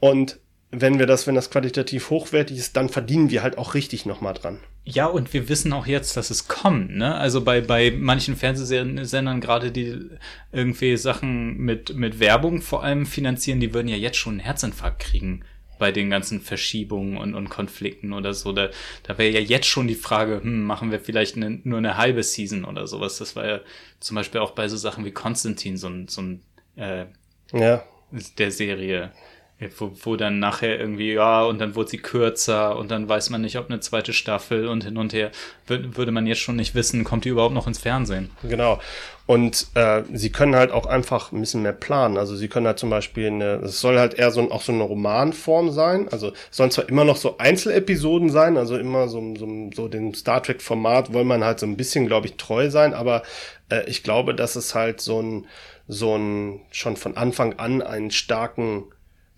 [0.00, 0.38] Und
[0.70, 4.34] wenn wir das, wenn das qualitativ hochwertig ist, dann verdienen wir halt auch richtig nochmal
[4.34, 4.58] dran.
[4.84, 7.14] Ja, und wir wissen auch jetzt, dass es kommt, ne?
[7.14, 9.96] Also bei, bei manchen Fernsehsendern, gerade die
[10.52, 15.00] irgendwie Sachen mit, mit Werbung vor allem finanzieren, die würden ja jetzt schon einen Herzinfarkt
[15.00, 15.44] kriegen
[15.78, 18.52] bei den ganzen Verschiebungen und, und Konflikten oder so.
[18.52, 18.70] Da,
[19.02, 22.22] da wäre ja jetzt schon die Frage, hm, machen wir vielleicht eine, nur eine halbe
[22.22, 23.18] Season oder sowas.
[23.18, 23.60] Das war ja
[24.00, 26.42] zum Beispiel auch bei so Sachen wie Konstantin so ein, so ein
[26.76, 27.06] äh,
[27.52, 27.84] Ja,
[28.38, 29.12] der Serie.
[29.78, 33.40] Wo, wo dann nachher irgendwie, ja, und dann wurde sie kürzer und dann weiß man
[33.40, 35.30] nicht, ob eine zweite Staffel und hin und her.
[35.66, 38.30] Wür würde man jetzt schon nicht wissen, kommt die überhaupt noch ins Fernsehen?
[38.42, 38.80] genau.
[39.24, 42.16] Und äh, sie können halt auch einfach ein bisschen mehr planen.
[42.16, 44.72] Also sie können halt zum Beispiel eine, es soll halt eher so ein, auch so
[44.72, 46.08] eine Romanform sein.
[46.10, 50.14] Also es sollen zwar immer noch so Einzelepisoden sein, also immer so, so, so dem
[50.14, 53.22] Star Trek-Format wollen man halt so ein bisschen, glaube ich, treu sein, aber
[53.68, 55.46] äh, ich glaube, dass es halt so ein,
[55.88, 58.84] so ein, schon von Anfang an einen starken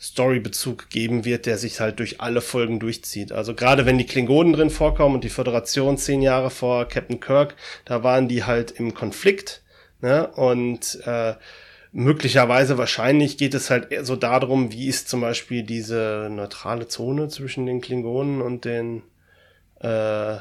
[0.01, 3.33] Storybezug geben wird, der sich halt durch alle Folgen durchzieht.
[3.33, 7.57] Also gerade wenn die Klingonen drin vorkommen und die Föderation zehn Jahre vor Captain Kirk,
[7.85, 9.63] da waren die halt im Konflikt.
[10.01, 10.29] Ne?
[10.29, 11.35] Und äh,
[11.91, 17.67] möglicherweise wahrscheinlich geht es halt so darum, wie ist zum Beispiel diese neutrale Zone zwischen
[17.67, 19.03] den Klingonen und den
[19.81, 20.37] äh,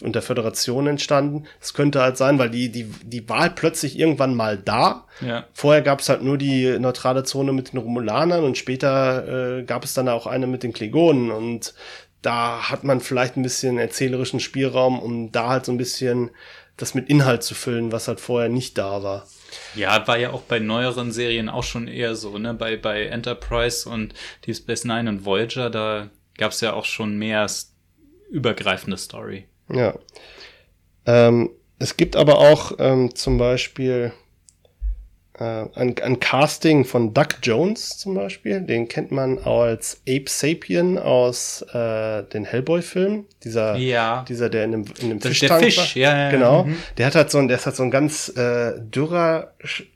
[0.00, 1.46] und der Föderation entstanden.
[1.60, 5.06] Es könnte halt sein, weil die, die, die war halt plötzlich irgendwann mal da.
[5.20, 5.44] Ja.
[5.52, 9.84] Vorher gab es halt nur die neutrale Zone mit den Romulanern und später äh, gab
[9.84, 11.74] es dann auch eine mit den Klingonen und
[12.22, 16.30] da hat man vielleicht ein bisschen erzählerischen Spielraum, um da halt so ein bisschen
[16.76, 19.26] das mit Inhalt zu füllen, was halt vorher nicht da war.
[19.74, 22.54] Ja, war ja auch bei neueren Serien auch schon eher so, ne?
[22.54, 24.14] Bei, bei Enterprise und
[24.46, 27.46] Deep Space Nine und Voyager, da gab es ja auch schon mehr
[28.30, 29.48] übergreifende Story.
[29.72, 29.94] Ja.
[31.06, 34.12] Ähm, es gibt aber auch ähm, zum Beispiel
[35.38, 38.60] äh, ein, ein Casting von Doug Jones zum Beispiel.
[38.62, 43.26] Den kennt man als Ape Sapien aus äh, den Hellboy-Filmen.
[43.44, 44.24] Dieser, Ja.
[44.28, 45.96] dieser, der in dem, in dem ist der Fischtank Fisch, war.
[46.02, 46.64] ja, ja, Genau.
[46.64, 46.76] mhm.
[46.96, 49.52] Der hat halt so ein, der ist halt so ein ganz äh, dürrer,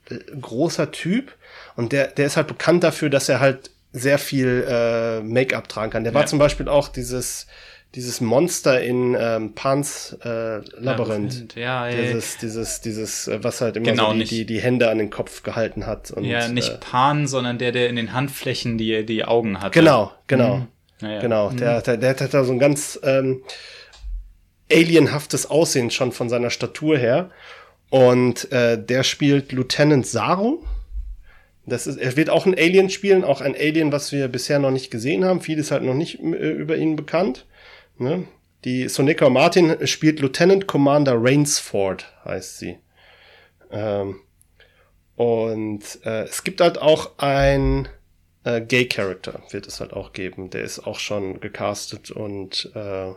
[0.09, 1.33] äh, großer Typ.
[1.75, 5.91] Und der, der ist halt bekannt dafür, dass er halt sehr viel äh, Make-up tragen
[5.91, 6.03] kann.
[6.03, 6.27] Der war Ja.
[6.27, 7.47] zum Beispiel auch dieses,
[7.95, 11.55] dieses Monster in ähm, Pans äh, Labyrinth.
[11.55, 12.01] Ja, ja, ja.
[12.01, 14.97] Dieses, dieses, dieses, äh, was halt immer Genau, so die, nicht- die, die Hände an
[14.97, 16.09] den Kopf gehalten hat.
[16.11, 19.71] Und, ja, nicht Äh, Pan, sondern der, der in den Handflächen die, die Augen hatte.
[19.79, 20.57] genau, genau.
[20.57, 20.67] Mhm.
[21.07, 21.19] Ja.
[21.19, 23.43] Genau, der, der, der hat da so ein ganz ähm,
[24.71, 27.29] alienhaftes Aussehen schon von seiner Statur her.
[27.89, 30.63] Und äh, der spielt Lieutenant Saru.
[31.65, 34.71] Das ist, er wird auch ein Alien spielen, auch ein Alien, was wir bisher noch
[34.71, 35.41] nicht gesehen haben.
[35.41, 37.45] Viel ist halt noch nicht äh, über ihn bekannt.
[37.97, 38.27] Ne?
[38.63, 42.77] Die Soneca Martin spielt Lieutenant Commander Rainsford, heißt sie.
[43.71, 44.21] Ähm,
[45.15, 47.87] und äh, es gibt halt auch ein
[48.43, 50.49] äh, Gay-Character, wird es halt auch geben.
[50.49, 53.11] Der ist auch schon gecastet und äh,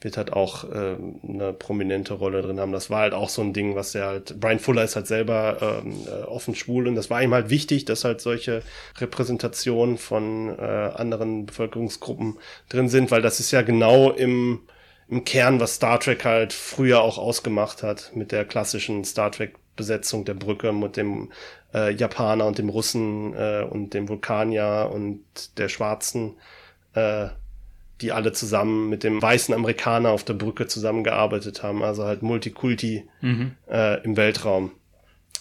[0.00, 2.72] wird halt auch äh, eine prominente Rolle drin haben.
[2.72, 5.82] Das war halt auch so ein Ding, was er halt, Brian Fuller ist halt selber
[5.84, 8.62] ähm, äh, offen schwul und das war ihm halt wichtig, dass halt solche
[8.98, 14.60] Repräsentationen von äh, anderen Bevölkerungsgruppen drin sind, weil das ist ja genau im,
[15.08, 19.54] im Kern, was Star Trek halt früher auch ausgemacht hat, mit der klassischen Star Trek
[19.78, 21.32] Besetzung der Brücke mit dem
[21.72, 25.22] äh, Japaner und dem Russen äh, und dem Vulkanier und
[25.56, 26.34] der Schwarzen
[26.94, 27.28] äh,
[28.00, 33.08] die alle zusammen mit dem weißen Amerikaner auf der Brücke zusammengearbeitet haben, also halt Multikulti
[33.20, 33.56] mhm.
[33.68, 34.72] äh, im Weltraum.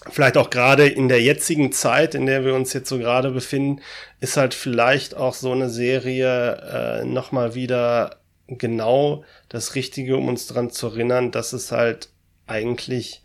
[0.10, 3.82] Vielleicht auch gerade in der jetzigen Zeit, in der wir uns jetzt so gerade befinden,
[4.20, 8.18] ist halt vielleicht auch so eine Serie äh, nochmal wieder
[8.48, 12.10] genau das Richtige, um uns daran zu erinnern, dass es halt
[12.46, 13.24] eigentlich,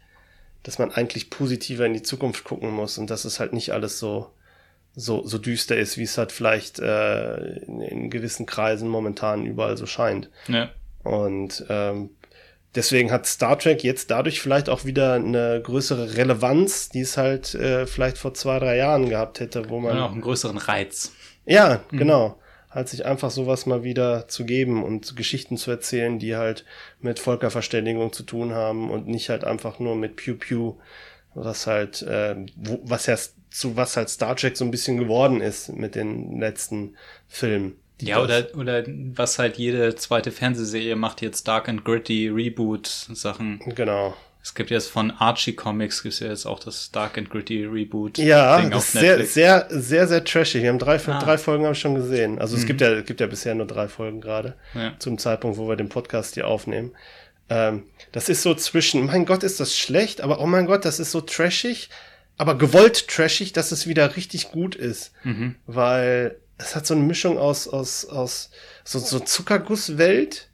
[0.62, 3.99] dass man eigentlich positiver in die Zukunft gucken muss und dass es halt nicht alles
[3.99, 4.31] so
[4.95, 9.77] so, so düster ist, wie es halt vielleicht äh, in, in gewissen Kreisen momentan überall
[9.77, 10.31] so scheint.
[10.49, 10.71] Ja.
[11.03, 12.11] Und ähm,
[12.75, 17.55] deswegen hat Star Trek jetzt dadurch vielleicht auch wieder eine größere Relevanz, die es halt
[17.55, 19.97] äh, vielleicht vor zwei, drei Jahren gehabt hätte, wo man.
[19.97, 21.13] Ja, auch einen größeren Reiz.
[21.47, 21.99] Ja, mhm.
[21.99, 22.39] genau.
[22.71, 26.65] Halt sich einfach sowas mal wieder zu geben und Geschichten zu erzählen, die halt
[27.01, 30.75] mit Völkerverständigung zu tun haben und nicht halt einfach nur mit Pew Pew,
[31.35, 33.17] was halt, äh, wo, was ja
[33.53, 36.97] zu was halt Star Trek so ein bisschen geworden ist mit den letzten
[37.29, 37.77] Filmen.
[38.01, 38.85] Ja, oder, oder
[39.15, 43.61] was halt jede zweite Fernsehserie macht jetzt Dark and Gritty, Reboot-Sachen.
[43.77, 44.17] Genau.
[44.43, 47.65] Es gibt jetzt von Archie Comics gibt es ja jetzt auch das Dark and Gritty
[47.65, 48.19] Reboot.
[48.19, 50.62] Ja, Ding das ist sehr, sehr, sehr, sehr trashig.
[50.62, 51.21] Wir haben drei, ah.
[51.21, 52.41] drei Folgen haben schon gesehen.
[52.41, 52.67] Also es mhm.
[52.67, 54.57] gibt ja, gibt ja bisher nur drei Folgen gerade.
[54.75, 54.95] Ja.
[54.99, 56.91] Zum Zeitpunkt, wo wir den Podcast hier aufnehmen.
[57.51, 60.99] Ähm, das ist so zwischen, mein Gott, ist das schlecht, aber oh mein Gott, das
[60.99, 61.88] ist so trashig
[62.43, 65.13] aber gewollt trashig, dass es wieder richtig gut ist.
[65.23, 65.55] Mhm.
[65.67, 68.51] Weil es hat so eine Mischung aus, aus, aus
[68.83, 70.51] so, so Zuckergusswelt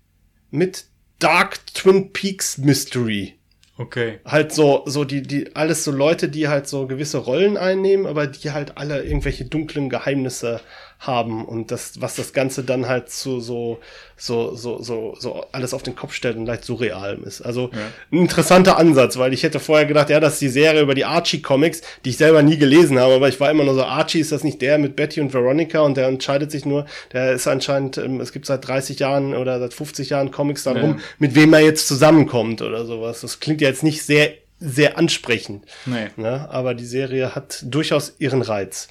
[0.51, 0.85] mit
[1.19, 3.39] Dark Twin Peaks Mystery.
[3.79, 4.21] Okay.
[4.27, 8.27] Halt so, so die, die, alles so Leute, die halt so gewisse Rollen einnehmen, aber
[8.27, 10.61] die halt alle irgendwelche dunklen Geheimnisse
[11.01, 13.79] haben und das, was das Ganze dann halt zu so,
[14.17, 17.41] so, so, so, so alles auf den Kopf stellt und leicht surreal ist.
[17.41, 17.79] Also ja.
[18.11, 21.05] ein interessanter Ansatz, weil ich hätte vorher gedacht, ja, das ist die Serie über die
[21.05, 24.33] Archie-Comics, die ich selber nie gelesen habe, aber ich war immer nur so, Archie ist
[24.33, 27.97] das nicht der mit Betty und Veronica und der entscheidet sich nur, der ist anscheinend,
[27.99, 31.03] ähm, es gibt seit 30 Jahren oder seit 50 Jahren Comics darum, ja.
[31.21, 33.21] mit wem er jetzt zusammenkommt oder sowas.
[33.21, 35.65] Das klingt ja jetzt nicht sehr sehr ansprechend.
[35.87, 36.09] Nee.
[36.17, 36.49] Ne?
[36.51, 38.89] Aber die Serie hat durchaus ihren Reiz.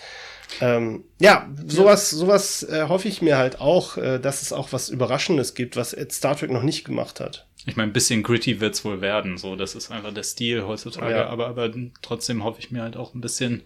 [0.61, 4.89] Ähm, ja, sowas, sowas äh, hoffe ich mir halt auch, äh, dass es auch was
[4.89, 7.47] Überraschendes gibt, was Star Trek noch nicht gemacht hat.
[7.65, 11.15] Ich meine, ein bisschen gritty wird's wohl werden, so, das ist einfach der Stil heutzutage,
[11.15, 11.27] ja.
[11.27, 11.69] aber, aber
[12.01, 13.63] trotzdem hoffe ich mir halt auch ein bisschen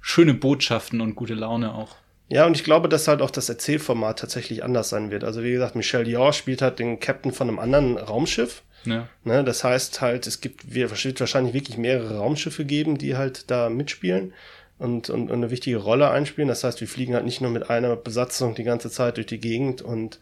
[0.00, 1.96] schöne Botschaften und gute Laune auch.
[2.28, 5.24] Ja, und ich glaube, dass halt auch das Erzählformat tatsächlich anders sein wird.
[5.24, 8.62] Also wie gesagt, Michelle Dior spielt halt den Captain von einem anderen Raumschiff.
[8.84, 9.08] Ja.
[9.24, 13.70] Ne, das heißt halt, es gibt, wird wahrscheinlich wirklich mehrere Raumschiffe geben, die halt da
[13.70, 14.34] mitspielen
[14.78, 16.48] und, und, und eine wichtige Rolle einspielen.
[16.48, 19.40] Das heißt, wir fliegen halt nicht nur mit einer Besatzung die ganze Zeit durch die
[19.40, 20.20] Gegend und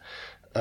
[0.55, 0.59] äh,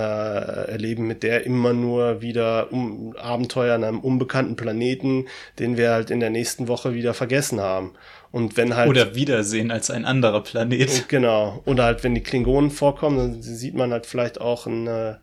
[0.71, 5.27] erleben mit der immer nur wieder um, Abenteuer an einem unbekannten Planeten,
[5.59, 7.95] den wir halt in der nächsten Woche wieder vergessen haben.
[8.31, 8.91] Und wenn halt.
[8.91, 11.09] Oder Wiedersehen als ein anderer Planet.
[11.09, 11.63] Genau.
[11.65, 15.21] Oder halt, wenn die Klingonen vorkommen, dann sieht man halt vielleicht auch eine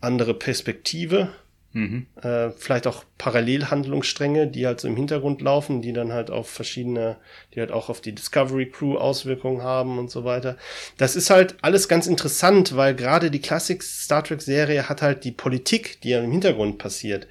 [0.00, 1.30] andere Perspektive
[1.72, 2.06] Mhm.
[2.20, 7.16] Äh, vielleicht auch Parallelhandlungsstränge, die halt so im Hintergrund laufen, die dann halt auf verschiedene,
[7.54, 10.56] die halt auch auf die Discovery Crew Auswirkungen haben und so weiter.
[10.98, 15.22] Das ist halt alles ganz interessant, weil gerade die Classic Star Trek Serie hat halt
[15.22, 17.28] die Politik, die ja im Hintergrund passiert,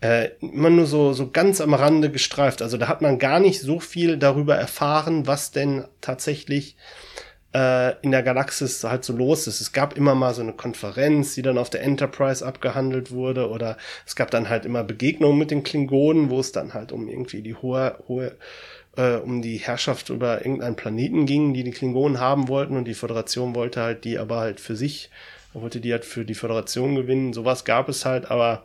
[0.00, 2.62] äh, immer nur so, so ganz am Rande gestreift.
[2.62, 6.76] Also da hat man gar nicht so viel darüber erfahren, was denn tatsächlich
[7.54, 9.60] äh, in der Galaxis halt so los ist.
[9.60, 13.76] Es gab immer mal so eine Konferenz, die dann auf der Enterprise abgehandelt wurde, oder
[14.06, 17.42] es gab dann halt immer Begegnungen mit den Klingonen, wo es dann halt um irgendwie
[17.42, 18.36] die hohe, hohe
[18.96, 22.94] äh, um die Herrschaft über irgendeinen Planeten ging, die die Klingonen haben wollten und die
[22.94, 25.10] Föderation wollte halt die aber halt für sich,
[25.52, 27.32] wollte die halt für die Föderation gewinnen.
[27.32, 28.64] Sowas gab es halt, aber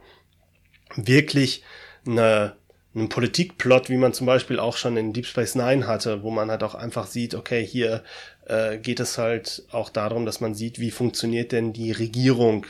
[0.96, 1.64] wirklich
[2.08, 2.54] eine
[2.96, 6.50] einen Politikplot, wie man zum Beispiel auch schon in Deep Space Nine hatte, wo man
[6.50, 8.04] halt auch einfach sieht, okay, hier
[8.50, 12.66] äh, geht es halt auch darum, dass man sieht, wie funktioniert denn die Regierung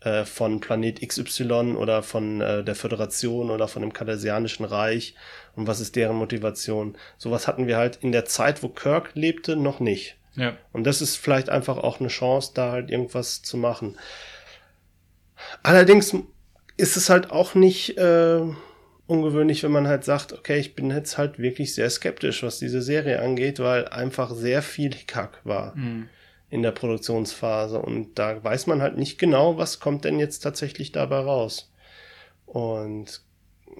[0.00, 5.14] äh, von Planet XY oder von äh, der Föderation oder von dem Kardassianischen Reich
[5.56, 6.96] und was ist deren Motivation.
[7.18, 10.16] Sowas hatten wir halt in der Zeit, wo Kirk lebte, noch nicht.
[10.36, 10.56] Ja.
[10.72, 13.98] Und das ist vielleicht einfach auch eine Chance, da halt irgendwas zu machen.
[15.62, 16.14] Allerdings
[16.76, 18.40] ist es halt auch nicht äh,
[19.10, 22.80] ungewöhnlich, wenn man halt sagt, okay, ich bin jetzt halt wirklich sehr skeptisch, was diese
[22.80, 26.08] Serie angeht, weil einfach sehr viel Hickhack war Mhm.
[26.48, 30.92] in der Produktionsphase und da weiß man halt nicht genau, was kommt denn jetzt tatsächlich
[30.92, 31.72] dabei raus.
[32.46, 33.22] Und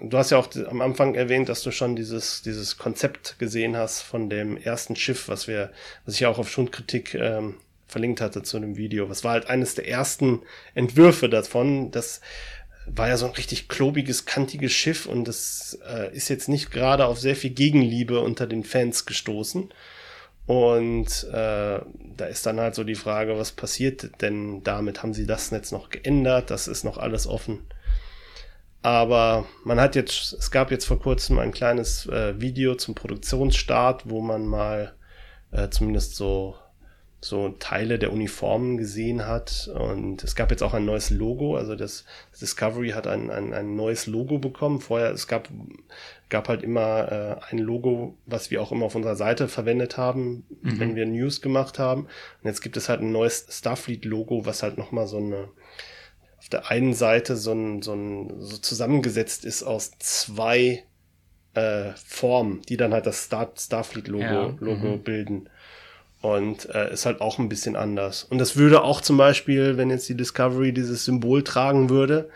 [0.01, 4.03] du hast ja auch am Anfang erwähnt, dass du schon dieses, dieses Konzept gesehen hast
[4.03, 5.73] von dem ersten Schiff, was wir,
[6.05, 9.09] was ich ja auch auf Schundkritik ähm, verlinkt hatte zu dem Video.
[9.09, 10.43] Was war halt eines der ersten
[10.75, 11.91] Entwürfe davon.
[11.91, 12.21] Das
[12.97, 17.07] war ja so ein richtig klobiges, kantiges Schiff und das äh, ist jetzt nicht gerade
[17.07, 19.73] auf sehr viel Gegenliebe unter den Fans gestoßen.
[20.47, 21.81] Und äh,
[22.17, 25.03] da ist dann halt so die Frage, was passiert denn damit?
[25.03, 26.51] Haben sie das jetzt noch geändert?
[26.51, 27.61] Das ist noch alles offen.
[28.83, 34.09] Aber man hat jetzt, es gab jetzt vor kurzem ein kleines äh, Video zum Produktionsstart,
[34.09, 34.95] wo man mal
[35.53, 36.57] äh, zumindest so
[37.23, 39.71] so Teile der Uniformen gesehen hat.
[39.75, 41.57] Und es gab jetzt auch ein neues Logo.
[41.57, 42.05] Also das
[42.41, 44.81] Discovery hat ein, ein, ein neues Logo bekommen.
[44.81, 45.49] Vorher, es gab,
[46.31, 50.45] gab halt immer äh, ein Logo, was wir auch immer auf unserer Seite verwendet haben,
[50.63, 50.81] Mhm.
[50.81, 52.03] wenn wir News gemacht haben.
[52.03, 55.49] Und jetzt gibt es halt ein neues Starfleet-Logo, was halt nochmal so eine
[56.39, 60.85] auf der einen Seite so ein, so ein so zusammengesetzt ist aus zwei
[61.53, 65.03] äh, Formen, die dann halt das Star, Starfleet-Logo Ja, Logo mhm.
[65.03, 65.49] bilden.
[66.23, 68.25] Und äh, ist halt auch ein bisschen anders.
[68.25, 72.29] Und das würde auch zum Beispiel, wenn jetzt die Discovery dieses Symbol tragen würde,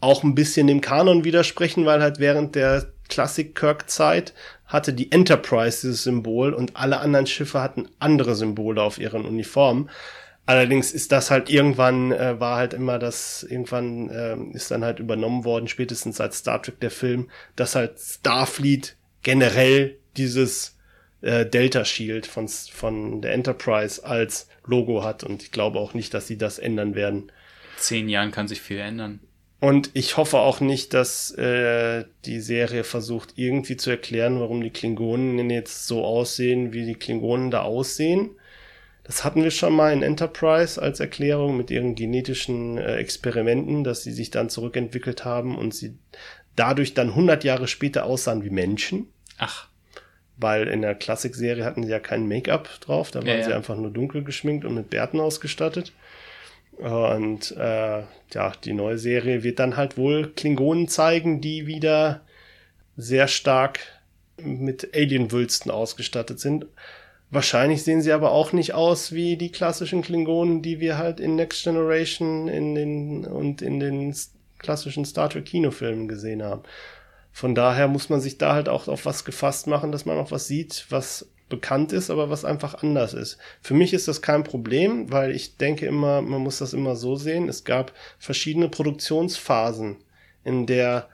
[0.00, 4.34] auch ein bisschen dem Kanon widersprechen, weil halt während der Classic-Kirk-Zeit
[4.66, 9.90] hatte die Enterprise dieses Symbol und alle anderen Schiffe hatten andere Symbole auf ihren Uniformen.
[10.46, 14.98] Allerdings ist das halt irgendwann, äh, war halt immer das, irgendwann ähm, ist dann halt
[14.98, 20.76] übernommen worden, spätestens seit Star Trek der Film, dass halt Starfleet generell dieses
[21.22, 26.14] äh, Delta Shield von, von der Enterprise als Logo hat und ich glaube auch nicht,
[26.14, 27.30] dass sie das ändern werden.
[27.76, 29.20] Zehn Jahren kann sich viel ändern.
[29.60, 34.70] Und ich hoffe auch nicht, dass äh, die Serie versucht irgendwie zu erklären, warum die
[34.70, 38.30] Klingonen jetzt so aussehen, wie die Klingonen da aussehen.
[39.04, 44.02] Das hatten wir schon mal in Enterprise als Erklärung mit ihren genetischen äh, Experimenten, dass
[44.02, 45.98] sie sich dann zurückentwickelt haben und sie
[46.56, 49.08] dadurch dann 100 Jahre später aussahen wie Menschen.
[49.36, 49.69] Ach,
[50.40, 53.56] Weil in der Klassik-Serie hatten sie ja kein Make-up drauf, da waren Ja, sie ja.
[53.56, 55.92] einfach nur dunkel geschminkt und mit Bärten ausgestattet.
[56.78, 62.22] Und äh, ja, die neue Serie wird dann halt wohl Klingonen zeigen, die wieder
[62.96, 63.80] sehr stark
[64.38, 66.66] mit Alien-Wülsten ausgestattet sind.
[67.30, 71.36] Wahrscheinlich sehen sie aber auch nicht aus wie die klassischen Klingonen, die wir halt in
[71.36, 74.14] Next Generation in den, und in den
[74.58, 76.62] klassischen Star Trek Kinofilmen gesehen haben.
[77.32, 80.30] Von daher muss man sich da halt auch auf was gefasst machen, dass man auch
[80.30, 83.38] was sieht, was bekannt ist, aber was einfach anders ist.
[83.60, 87.16] Für mich ist das kein Problem, weil ich denke immer, man muss das immer so
[87.16, 87.48] sehen.
[87.48, 89.96] Es gab verschiedene Produktionsphasen,
[90.44, 91.08] in der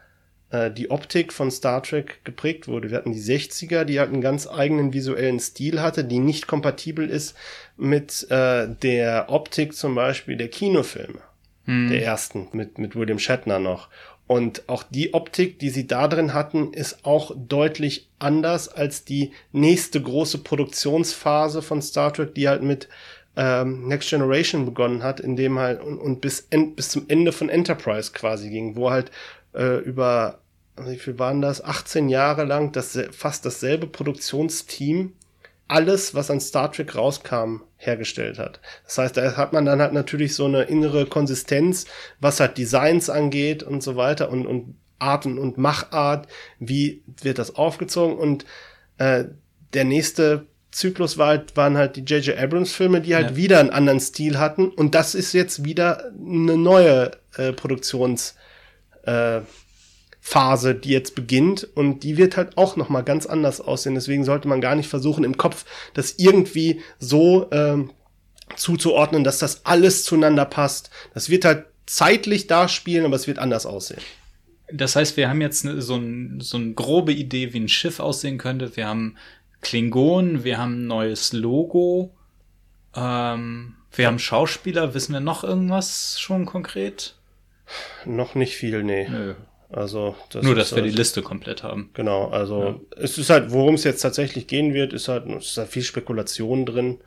[0.50, 2.90] äh, die Optik von Star Trek geprägt wurde.
[2.90, 7.08] Wir hatten die 60er, die halt einen ganz eigenen visuellen Stil hatte, die nicht kompatibel
[7.08, 7.34] ist
[7.76, 11.20] mit äh, der Optik zum Beispiel der Kinofilme
[11.66, 11.90] hm.
[11.90, 13.88] der ersten mit, mit William Shatner noch.
[14.26, 19.32] Und auch die Optik, die sie da drin hatten, ist auch deutlich anders als die
[19.52, 22.88] nächste große Produktionsphase von Star Trek, die halt mit
[23.36, 27.30] ähm, Next Generation begonnen hat, in dem halt und, und bis, en, bis zum Ende
[27.30, 29.12] von Enterprise quasi ging, wo halt
[29.54, 30.40] äh, über,
[30.76, 35.12] wie viel waren das, 18 Jahre lang das, fast dasselbe Produktionsteam
[35.68, 38.60] alles, was an Star Trek rauskam, hergestellt hat.
[38.84, 41.86] Das heißt, da hat man dann halt natürlich so eine innere Konsistenz,
[42.20, 46.26] was halt Designs angeht und so weiter und, und Arten und Machart,
[46.58, 48.46] wie wird das aufgezogen und
[48.98, 49.24] äh,
[49.74, 52.38] der nächste Zyklus war halt, waren halt die J.J.
[52.38, 53.36] Abrams Filme, die halt Ja.
[53.36, 58.36] wieder einen anderen Stil hatten und das ist jetzt wieder eine neue äh, Produktions
[59.04, 59.40] äh,
[60.28, 63.94] Phase, die jetzt beginnt und die wird halt auch noch mal ganz anders aussehen.
[63.94, 67.92] Deswegen sollte man gar nicht versuchen, im Kopf das irgendwie so ähm,
[68.56, 70.90] zuzuordnen, dass das alles zueinander passt.
[71.14, 74.02] Das wird halt zeitlich da spielen, aber es wird anders aussehen.
[74.72, 78.00] Das heißt, wir haben jetzt ne, so, ein, so eine grobe Idee, wie ein Schiff
[78.00, 78.76] aussehen könnte.
[78.76, 79.16] Wir haben
[79.60, 82.16] Klingonen, wir haben ein neues Logo,
[82.96, 84.92] ähm, wir haben Schauspieler.
[84.92, 87.14] Wissen wir noch irgendwas schon konkret?
[88.04, 89.08] Noch nicht viel, nee.
[89.08, 89.36] Nö.
[89.68, 91.90] Also das Nur, dass wir die halt- Liste komplett haben.
[91.94, 95.56] Genau, also es ist halt, worum es jetzt tatsächlich gehen wird, ist halt, es ist
[95.58, 97.00] halt viel Spekulation drin.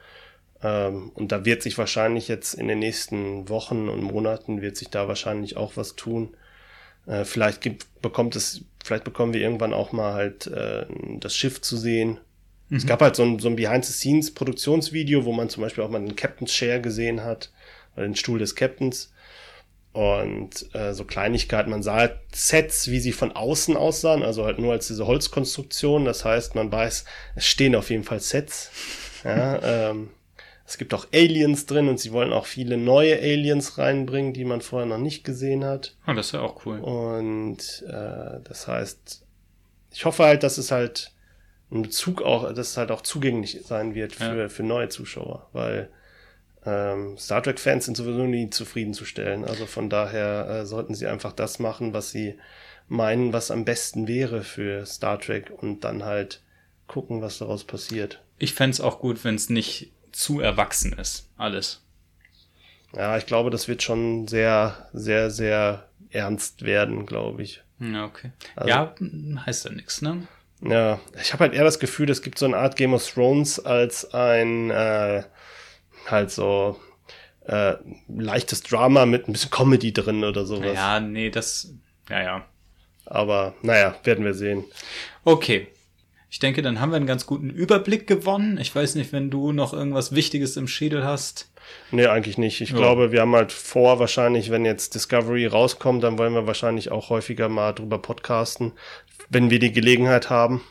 [0.62, 4.89] Ähm, und da wird sich wahrscheinlich jetzt in den nächsten Wochen und Monaten wird sich
[4.89, 6.36] da wahrscheinlich auch was tun.
[7.07, 10.86] Äh, vielleicht gibt, bekommt es, vielleicht bekommen wir irgendwann auch mal halt äh,
[11.22, 12.20] das Schiff zu sehen.
[12.68, 12.78] Mhm.
[12.78, 16.18] Es gab halt so ein, so ein Behind-the-Scenes-Produktionsvideo, wo man zum Beispiel auch mal den
[16.18, 17.51] Captain's Chair gesehen hat,
[17.95, 19.14] den Stuhl des Captains.
[20.00, 24.58] Und äh, so Kleinigkeiten, man sah halt Sets, wie sie von außen aussahen, also halt
[24.58, 26.06] nur als diese Holzkonstruktion.
[26.06, 27.04] Das heißt, man weiß,
[27.36, 28.72] es stehen auf jeden Fall Sets.
[29.26, 30.12] Ja, ähm,
[30.66, 34.62] es gibt auch Aliens drin und sie wollen auch viele neue Aliens reinbringen, die man
[34.62, 35.97] vorher noch nicht gesehen hat.
[36.08, 36.80] Oh, das ist ja auch cool.
[36.80, 39.26] Und äh, das heißt,
[39.91, 41.12] ich hoffe halt, dass es halt
[41.72, 44.47] ein Bezug auch, dass es halt auch zugänglich sein wird für, ja.
[44.47, 45.89] für neue Zuschauer, weil
[46.66, 49.45] ähm, Star Trek-Fans sind sowieso nie zufriedenzustellen.
[49.45, 52.36] Also von daher äh, sollten sie einfach das machen, was sie
[52.88, 56.41] meinen, was am besten wäre für Star Trek und dann halt
[56.88, 58.22] gucken, was daraus passiert.
[58.38, 61.82] Ich fände es auch gut, wenn es nicht zu erwachsen ist, alles.
[62.95, 67.62] Ja, ich glaube, das wird schon sehr, sehr, sehr ernst werden, glaube ich.
[67.80, 68.32] Ja, okay.
[68.55, 68.95] Also, ja,
[69.45, 70.28] heißt ja nichts, ne?
[70.62, 73.64] Ja, ich habe halt eher das Gefühl, es gibt so eine Art Game of Thrones
[73.64, 75.24] als ein äh,
[76.12, 76.80] halt so
[77.45, 77.76] äh,
[78.07, 80.74] leichtes Drama mit ein bisschen Comedy drin oder sowas.
[80.76, 81.74] Ja, nee, das,
[82.10, 82.45] ja, ja.
[83.05, 84.66] Aber naja, werden wir sehen.
[85.24, 85.68] Okay,
[86.32, 88.60] ich denke, dann haben wir einen ganz guten Überblick gewonnen.
[88.60, 91.51] Ich weiß nicht, wenn du noch irgendwas Wichtiges im Schädel hast.
[91.91, 92.62] Nee, eigentlich nicht.
[92.62, 92.78] Ich ja.
[92.78, 97.10] glaube, wir haben halt vor, wahrscheinlich, wenn jetzt Discovery rauskommt, dann wollen wir wahrscheinlich auch
[97.10, 98.74] häufiger mal drüber podcasten,
[99.30, 100.62] wenn wir die Gelegenheit haben.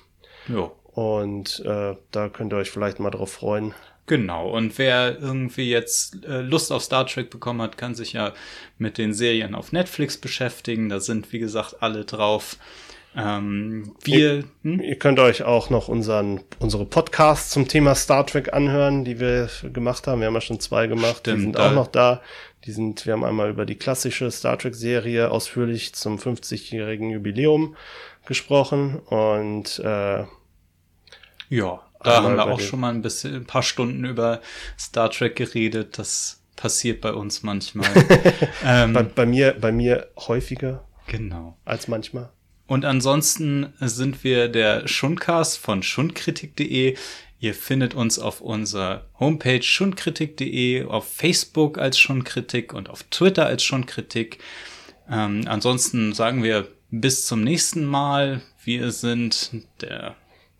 [0.47, 0.71] Ja.
[0.93, 3.75] Und äh, da könnt ihr euch vielleicht mal drauf freuen.
[4.09, 8.33] Genau, und wer irgendwie jetzt äh, Lust auf Star Trek bekommen hat, kann sich ja
[8.79, 10.89] mit den Serien auf Netflix beschäftigen.
[10.89, 12.57] Da sind, wie gesagt, alle drauf.
[13.15, 14.81] Ähm, wir, ihr, hm?
[14.81, 19.51] ihr, könnt euch auch noch unseren, unsere Podcasts zum Thema Star Trek anhören, die wir
[19.75, 20.21] gemacht haben.
[20.21, 22.23] Wir haben ja schon zwei gemacht, Stimmt, die sind auch noch da.
[22.65, 27.77] Die sind, wir haben einmal über die klassische Star Trek Serie ausführlich zum 50-jährigen Jubiläum
[28.25, 30.25] gesprochen und äh,
[31.51, 34.41] ja, da haben wir auch schon mal ein bisschen, ein paar Stunden über
[34.79, 35.99] Star Trek geredet.
[35.99, 37.89] Das passiert bei uns manchmal.
[38.65, 40.85] ähm, bei, bei, mir, bei mir häufiger.
[41.07, 41.57] Genau.
[41.65, 42.31] Als manchmal.
[42.67, 46.97] Und ansonsten sind wir der Schundcast von schundkritik.de.
[47.41, 53.63] Ihr findet uns auf unserer Homepage schundkritik.de, auf Facebook als Schundkritik und auf Twitter als
[53.63, 54.39] Schundkritik.
[55.11, 58.43] Ähm, ansonsten sagen wir bis zum nächsten Mal.
[58.65, 60.17] Wir sind der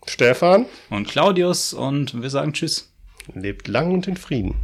[0.09, 2.91] Stefan und Claudius und wir sagen Tschüss.
[3.35, 4.55] Lebt lang und in Frieden.